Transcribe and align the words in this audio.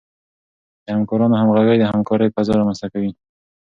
د 0.85 0.87
همکارانو 0.95 1.35
همغږي 1.41 1.77
د 1.79 1.83
همکارۍ 1.91 2.27
فضا 2.35 2.53
رامنځته 2.59 2.87
کوي. 2.93 3.11